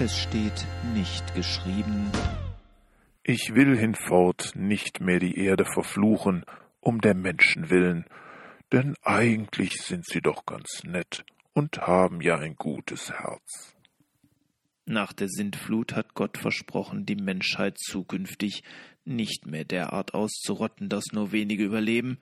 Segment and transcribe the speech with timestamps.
[0.00, 2.10] Es steht nicht geschrieben.
[3.22, 6.44] Ich will hinfort nicht mehr die Erde verfluchen,
[6.80, 8.04] um der Menschen willen,
[8.72, 13.76] denn eigentlich sind sie doch ganz nett und haben ja ein gutes Herz.
[14.84, 18.64] Nach der Sintflut hat Gott versprochen, die Menschheit zukünftig
[19.04, 22.18] nicht mehr derart auszurotten, dass nur wenige überleben.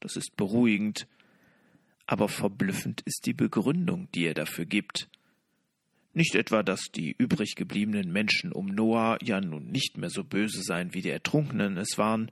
[0.00, 1.08] Das ist beruhigend,
[2.06, 5.08] aber verblüffend ist die Begründung, die er dafür gibt.
[6.16, 10.62] Nicht etwa, dass die übrig gebliebenen Menschen um Noah ja nun nicht mehr so böse
[10.62, 12.30] seien, wie die Ertrunkenen es waren,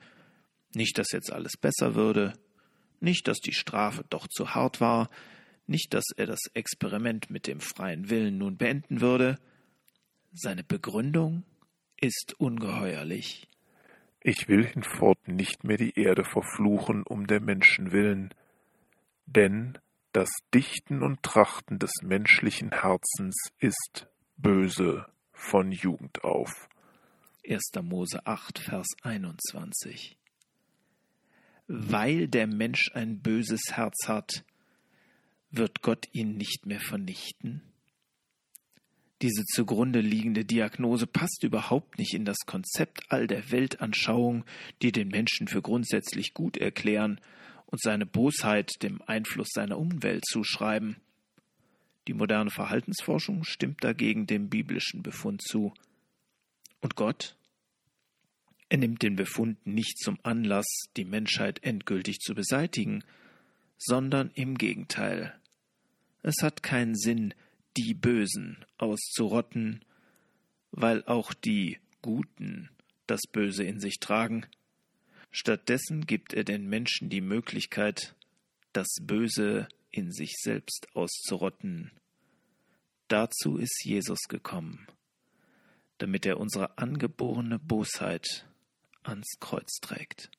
[0.74, 2.33] nicht, dass jetzt alles besser würde,
[3.01, 5.10] nicht, dass die Strafe doch zu hart war,
[5.66, 9.37] nicht, dass er das Experiment mit dem freien Willen nun beenden würde.
[10.32, 11.45] Seine Begründung
[12.01, 13.51] ist ungeheuerlich.
[14.23, 18.32] Ich will hinfort nicht mehr die Erde verfluchen um der Menschen willen,
[19.27, 19.77] denn
[20.14, 26.68] das Dichten und Trachten des menschlichen Herzens ist böse von Jugend auf.
[27.46, 27.73] 1.
[27.82, 30.16] Mose 8, Vers 21.
[31.66, 34.45] Weil der Mensch ein böses Herz hat,
[35.51, 37.62] wird Gott ihn nicht mehr vernichten?
[39.21, 44.45] Diese zugrunde liegende Diagnose passt überhaupt nicht in das Konzept all der Weltanschauung,
[44.80, 47.21] die den Menschen für grundsätzlich gut erklären
[47.75, 50.99] und seine Bosheit dem Einfluss seiner Umwelt zuschreiben.
[52.07, 55.75] Die moderne Verhaltensforschung stimmt dagegen dem biblischen Befund zu.
[56.80, 57.35] Und Gott?
[58.69, 63.02] Er nimmt den Befund nicht zum Anlass, die Menschheit endgültig zu beseitigen,
[63.77, 65.34] sondern im Gegenteil.
[66.22, 67.34] Es hat keinen Sinn,
[67.77, 69.84] die Bösen auszurotten,
[70.71, 72.71] weil auch die Guten
[73.09, 74.47] das Böse in sich tragen.
[75.37, 78.15] Stattdessen gibt er den Menschen die Möglichkeit,
[78.72, 81.91] das Böse in sich selbst auszurotten.
[83.09, 84.87] Dazu ist Jesus gekommen,
[85.99, 88.47] damit er unsere angeborene Bosheit
[89.03, 90.31] ans Kreuz trägt.